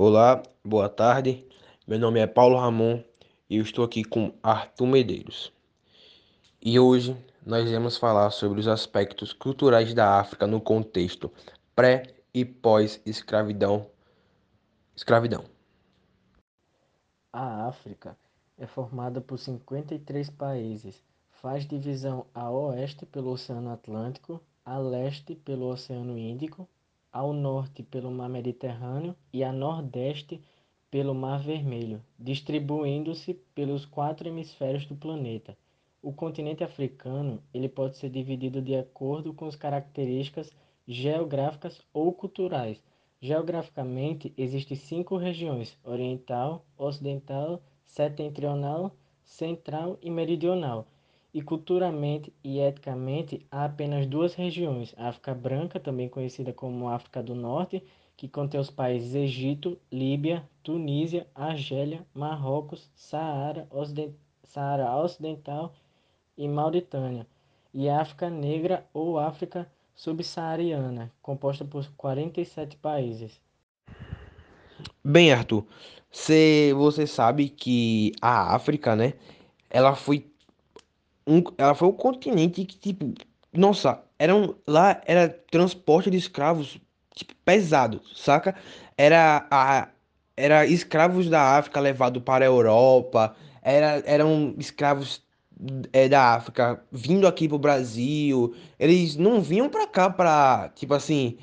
[0.00, 1.44] Olá, boa tarde.
[1.84, 3.02] Meu nome é Paulo Ramon
[3.50, 5.52] e eu estou aqui com Arthur Medeiros.
[6.62, 11.32] E hoje nós vamos falar sobre os aspectos culturais da África no contexto
[11.74, 13.90] pré e pós-escravidão.
[14.94, 15.44] Escravidão.
[17.32, 18.16] A África
[18.56, 21.02] é formada por 53 países.
[21.42, 26.68] Faz divisão a oeste pelo Oceano Atlântico, a leste pelo Oceano Índico
[27.12, 30.40] ao norte pelo Mar Mediterrâneo e a nordeste
[30.90, 35.56] pelo Mar Vermelho, distribuindo-se pelos quatro hemisférios do planeta.
[36.02, 40.52] O continente africano ele pode ser dividido de acordo com as características
[40.86, 42.82] geográficas ou culturais.
[43.20, 50.86] Geograficamente, existem cinco regiões: oriental, ocidental, setentrional, central e meridional
[51.38, 57.22] e culturalmente e etnicamente há apenas duas regiões: a África Branca, também conhecida como África
[57.22, 57.80] do Norte,
[58.16, 64.12] que contém os países Egito, Líbia, Tunísia, Argélia, Marrocos, Saara, Ocident...
[64.42, 65.74] Saara Ocidental
[66.36, 67.24] e Mauritânia,
[67.72, 73.40] e a África Negra ou África Subsaariana, composta por 47 países.
[75.04, 75.64] Bem, Arthur,
[76.10, 79.12] você, você sabe que a África, né,
[79.70, 80.27] ela foi
[81.28, 83.12] um, ela foi um continente que, tipo,
[83.52, 86.78] nossa, era um, lá era transporte de escravos,
[87.14, 88.54] tipo, pesado, saca?
[88.96, 89.88] Era, a,
[90.36, 95.22] era escravos da África levados para a Europa, era, eram escravos
[95.92, 98.54] é, da África vindo aqui pro Brasil.
[98.78, 101.36] Eles não vinham pra cá pra, tipo assim,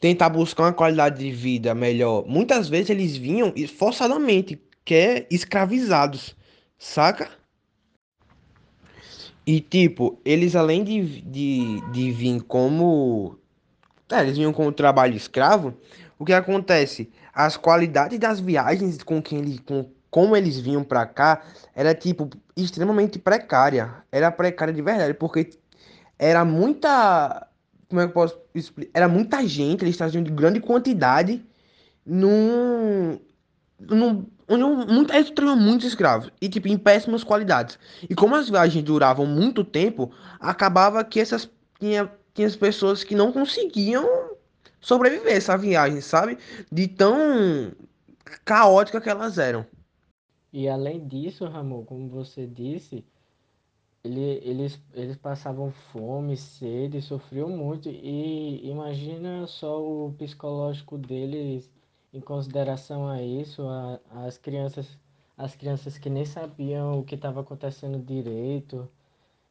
[0.00, 2.24] tentar buscar uma qualidade de vida melhor.
[2.26, 6.36] Muitas vezes eles vinham forçadamente, que é escravizados,
[6.78, 7.30] saca?
[9.46, 13.38] E, tipo, eles além de, de, de vir como.
[14.10, 15.74] É, eles vinham com o trabalho escravo.
[16.18, 17.10] O que acontece?
[17.32, 21.42] As qualidades das viagens com quem ele, com como eles vinham para cá
[21.74, 24.02] era tipo extremamente precária.
[24.10, 25.50] Era precária de verdade, porque
[26.18, 27.46] era muita.
[27.88, 28.90] Como é que eu posso explicar?
[28.94, 31.44] Era muita gente, eles traziam de grande quantidade
[32.04, 33.20] num,
[33.78, 37.78] num muito, eles tinham muitos escravos e tipo em péssimas qualidades.
[38.08, 43.14] E como as viagens duravam muito tempo, acabava que essas tinha, tinha as pessoas que
[43.14, 44.30] não conseguiam
[44.80, 46.38] sobreviver essa viagem, sabe?
[46.70, 47.72] De tão
[48.44, 49.66] caótica que elas eram.
[50.52, 53.04] E além disso, Ramon, como você disse,
[54.04, 57.88] ele, eles, eles passavam fome, sede, sofriam muito.
[57.88, 61.68] E imagina só o psicológico deles
[62.16, 64.86] em consideração a isso, a, as crianças
[65.36, 68.88] as crianças que nem sabiam o que estava acontecendo direito,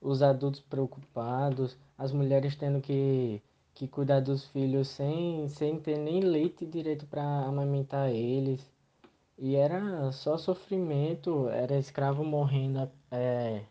[0.00, 3.42] os adultos preocupados, as mulheres tendo que,
[3.74, 8.64] que cuidar dos filhos sem, sem ter nem leite direito para amamentar eles.
[9.38, 13.62] E era só sofrimento, era escravo morrendo é,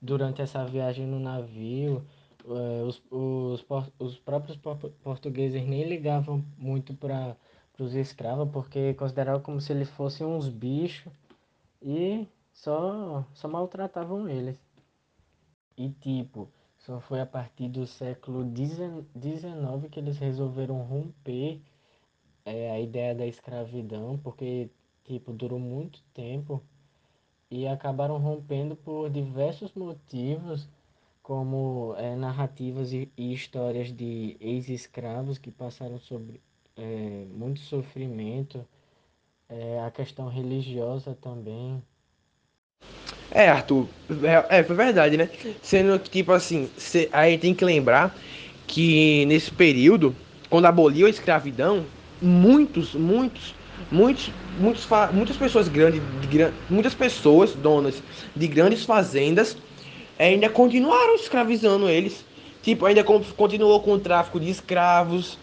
[0.00, 2.04] durante essa viagem no navio.
[2.46, 3.64] É, os, os,
[3.98, 4.56] os próprios
[5.02, 7.36] portugueses nem ligavam muito para
[7.78, 11.12] os escravos, porque consideravam como se eles fossem uns bichos
[11.82, 14.58] e só, só maltratavam eles.
[15.76, 21.60] E tipo, só foi a partir do século XIX que eles resolveram romper
[22.44, 24.70] é, a ideia da escravidão, porque
[25.04, 26.62] tipo, durou muito tempo
[27.50, 30.68] e acabaram rompendo por diversos motivos,
[31.22, 36.40] como é, narrativas e, e histórias de ex-escravos que passaram sobre,
[36.78, 38.64] é, muito sofrimento,
[39.48, 41.82] é, a questão religiosa também.
[43.30, 43.86] É, Arthur,
[44.22, 45.28] é, é, verdade, né?
[45.62, 48.16] Sendo que, tipo assim, cê, aí tem que lembrar
[48.66, 50.14] que nesse período,
[50.48, 51.84] quando aboliu a escravidão,
[52.22, 53.54] muitos, muitos,
[53.90, 58.02] muitos, muitos muitas pessoas grandes, de, muitas pessoas donas
[58.34, 59.56] de grandes fazendas
[60.18, 62.24] ainda continuaram escravizando eles.
[62.62, 65.38] Tipo, ainda continuou com o tráfico de escravos,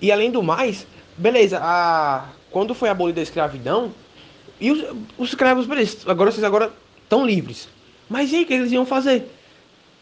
[0.00, 2.28] e além do mais, beleza, a...
[2.50, 3.92] quando foi abolida a escravidão,
[4.60, 4.84] e os,
[5.18, 7.68] os escravos, beleza, agora vocês agora estão livres.
[8.08, 9.24] Mas e aí, o que eles iam fazer?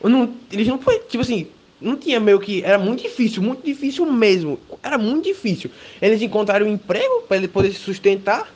[0.03, 1.49] Não, eles não foi, tipo assim,
[1.81, 2.63] não tinha meio que.
[2.63, 4.59] Era muito difícil, muito difícil mesmo.
[4.83, 5.71] Era muito difícil.
[6.01, 8.53] Eles encontraram um emprego para ele poder se sustentar.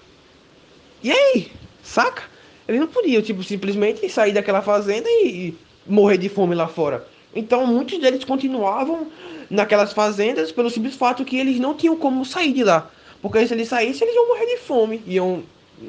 [1.03, 1.50] E aí?
[1.82, 2.23] Saca?
[2.67, 7.06] Eles não podiam, tipo, simplesmente sair daquela fazenda e, e morrer de fome lá fora.
[7.35, 9.09] Então muitos deles continuavam
[9.51, 12.91] naquelas fazendas pelo simples fato que eles não tinham como sair de lá.
[13.21, 15.43] Porque se eles saíssem, eles iam morrer de fome, iam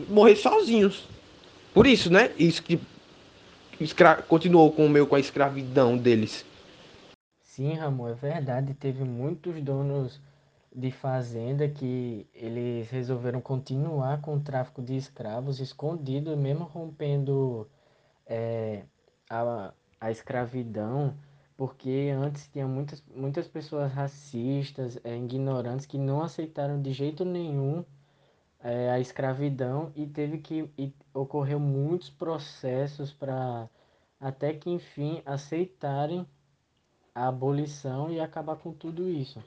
[0.09, 1.07] morrer sozinhos.
[1.73, 2.31] Por isso, né?
[2.37, 2.79] Isso que
[3.79, 4.15] escra...
[4.15, 6.45] continuou com o meu com a escravidão deles.
[7.41, 8.73] Sim, Ramon, é verdade.
[8.73, 10.19] Teve muitos donos
[10.75, 17.67] de fazenda que eles resolveram continuar com o tráfico de escravos escondido, mesmo rompendo
[18.25, 18.83] é,
[19.29, 21.13] a, a escravidão,
[21.59, 27.83] porque antes tinha muitas, muitas pessoas racistas, é, ignorantes, que não aceitaram de jeito nenhum
[28.61, 33.69] é, a escravidão e teve que e ocorreu muitos processos para
[34.21, 36.25] até que enfim aceitarem
[37.13, 39.43] a abolição e acabar com tudo isso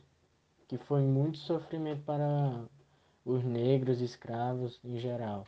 [0.69, 2.62] que foi muito sofrimento para
[3.25, 5.47] os negros escravos em geral.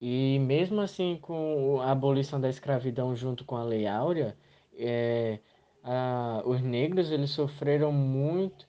[0.00, 4.36] E mesmo assim, com a abolição da escravidão junto com a Lei Áurea,
[4.72, 5.40] é,
[5.82, 8.66] a, os negros eles sofreram muito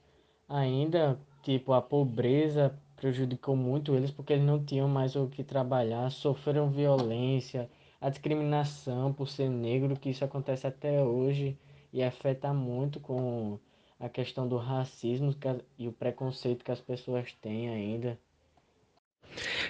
[0.48, 6.12] ainda, tipo, a pobreza prejudicou muito eles porque eles não tinham mais o que trabalhar,
[6.12, 7.70] sofreram violência,
[8.00, 11.58] a discriminação por ser negro, que isso acontece até hoje
[11.92, 13.60] e afeta muito com
[14.00, 15.36] a questão do racismo
[15.78, 18.18] e o preconceito que as pessoas têm ainda.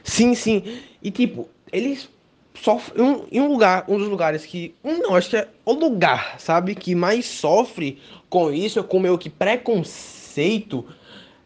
[0.04, 0.64] Sim, sim.
[1.02, 2.10] E tipo, eles
[2.54, 4.76] sofrem um, em um lugar, um dos lugares que.
[4.84, 8.00] Um não, acho que é o lugar, sabe, que mais sofre
[8.30, 10.86] com isso, com meio que preconceito,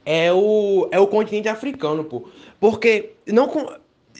[0.06, 2.28] é o, é o continente africano, pô.
[2.60, 3.48] Porque não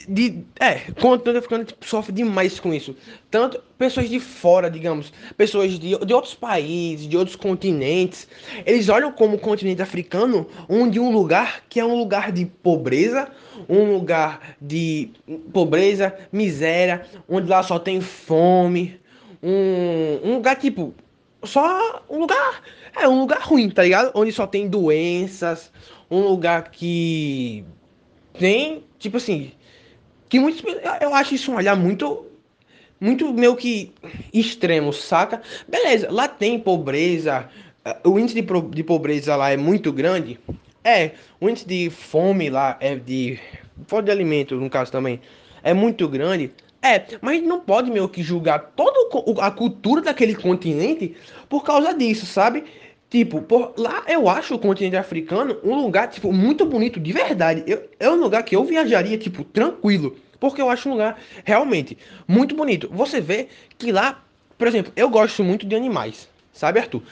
[0.08, 2.94] de é, continente africano tipo, sofre demais com isso.
[3.30, 8.28] Tanto pessoas de fora, digamos, pessoas de, de outros países, de outros continentes,
[8.64, 13.28] eles olham como o continente africano onde um lugar que é um lugar de pobreza,
[13.68, 15.10] um lugar de
[15.52, 19.00] pobreza, miséria, onde lá só tem fome,
[19.42, 20.94] um, um lugar tipo
[21.42, 22.62] só um lugar
[22.94, 24.10] é um lugar ruim, tá ligado?
[24.14, 25.70] Onde só tem doenças,
[26.10, 27.64] um lugar que
[28.38, 29.52] tem tipo assim
[30.28, 30.62] que muitos,
[31.00, 32.26] eu acho isso um olhar muito,
[33.00, 33.92] muito meio que
[34.32, 35.42] extremo, saca?
[35.68, 37.48] Beleza, lá tem pobreza,
[38.04, 40.38] o índice de, pobreza lá é muito grande.
[40.82, 43.38] É, o índice de fome lá é de.
[43.86, 45.20] Falta de alimento, no caso também,
[45.62, 46.50] é muito grande.
[46.82, 49.08] É, mas não pode meio que julgar toda
[49.40, 51.16] a cultura daquele continente
[51.48, 52.64] por causa disso, sabe?
[53.16, 57.64] Tipo, por, lá eu acho o continente africano um lugar, tipo, muito bonito, de verdade.
[57.66, 60.18] Eu, é um lugar que eu viajaria, tipo, tranquilo.
[60.38, 61.96] Porque eu acho um lugar realmente
[62.28, 62.90] muito bonito.
[62.92, 63.48] Você vê
[63.78, 64.22] que lá,
[64.58, 67.02] por exemplo, eu gosto muito de animais, sabe, Arthur?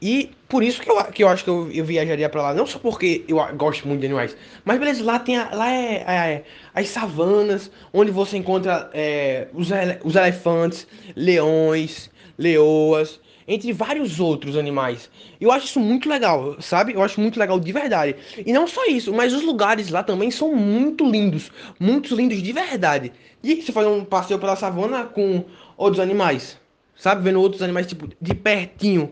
[0.00, 2.54] E por isso que eu, que eu acho que eu, eu viajaria para lá.
[2.54, 4.34] Não só porque eu gosto muito de animais,
[4.64, 9.70] mas beleza, lá tem a, lá é, é, as savanas, onde você encontra é, os,
[9.70, 15.10] ele, os elefantes, leões, leoas entre vários outros animais.
[15.40, 16.94] Eu acho isso muito legal, sabe?
[16.94, 18.14] Eu acho muito legal de verdade.
[18.46, 22.52] E não só isso, mas os lugares lá também são muito lindos, muito lindos de
[22.52, 23.12] verdade.
[23.42, 25.44] E você faz um passeio pela savana com
[25.76, 26.56] outros animais,
[26.96, 27.24] sabe?
[27.24, 29.10] Vendo outros animais tipo de pertinho,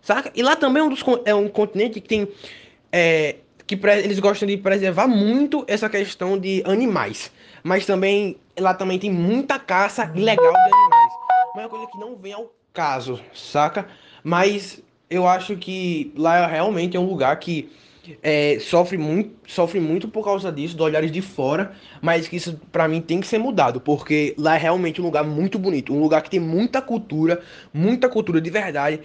[0.00, 0.30] saca?
[0.36, 2.28] E lá também é um, dos, é um continente que tem
[2.92, 7.32] é, que eles gostam de preservar muito essa questão de animais.
[7.64, 11.12] Mas também lá também tem muita caça ilegal de animais.
[11.56, 13.86] Uma coisa que não vem ao caso, saca?
[14.22, 17.70] Mas eu acho que lá realmente é um lugar que
[18.22, 22.60] é, sofre, muito, sofre muito por causa disso, dos olhares de fora, mas que isso
[22.72, 26.00] para mim tem que ser mudado, porque lá é realmente um lugar muito bonito, um
[26.00, 27.40] lugar que tem muita cultura,
[27.72, 29.00] muita cultura de verdade,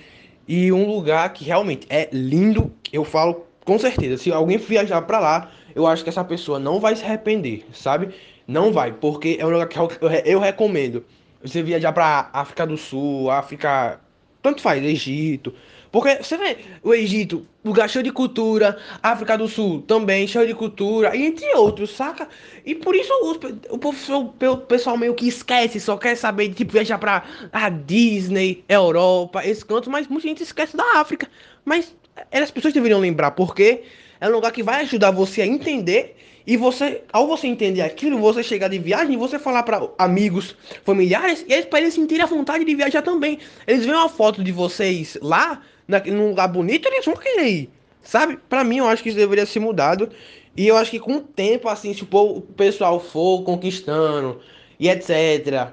[0.48, 5.20] e um lugar que realmente é lindo, eu falo com certeza, se alguém viajar para
[5.20, 8.10] lá, eu acho que essa pessoa não vai se arrepender, sabe?
[8.48, 9.90] Não vai, porque é um lugar que eu,
[10.24, 11.04] eu recomendo.
[11.46, 14.00] Você viajar pra África do Sul, África.
[14.42, 15.54] Tanto faz, Egito.
[15.92, 20.54] Porque você vê o Egito, lugar cheio de cultura, África do Sul também cheio de
[20.54, 22.28] cultura, e entre outros, saca?
[22.66, 26.74] E por isso o, o, o pessoal meio que esquece, só quer saber de tipo,
[26.74, 27.24] viajar pra
[27.54, 31.30] a Disney, Europa, esse canto, mas muita gente esquece da África.
[31.64, 31.96] Mas
[32.30, 33.84] as pessoas deveriam lembrar, porque
[34.20, 38.20] é um lugar que vai ajudar você a entender e você, ao você entender aquilo,
[38.20, 42.28] você chegar de viagem, você falar para amigos, familiares, e eles para eles sentirem a
[42.28, 43.40] vontade de viajar também.
[43.66, 47.70] Eles veem uma foto de vocês lá, na, num lugar bonito, eles vão querer ir.
[48.04, 48.38] Sabe?
[48.48, 50.10] Para mim, eu acho que isso deveria ser mudado.
[50.56, 54.40] E eu acho que com o tempo, assim, se o pessoal for conquistando
[54.80, 55.72] e etc.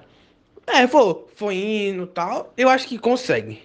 [0.67, 3.63] É, for, for indo tal, eu acho que consegue.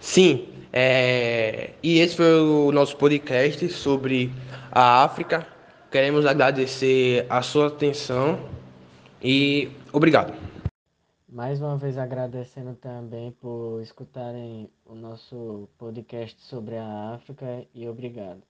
[0.00, 1.70] Sim, é...
[1.82, 4.32] e esse foi o nosso podcast sobre
[4.70, 5.46] a África.
[5.92, 8.38] Queremos agradecer a sua atenção
[9.22, 10.32] e obrigado.
[11.28, 18.40] Mais uma vez agradecendo também por escutarem o nosso podcast sobre a África e obrigado.